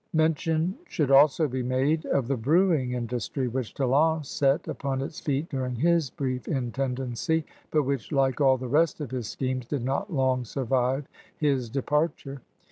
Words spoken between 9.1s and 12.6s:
his schemes, did not long survive his departure.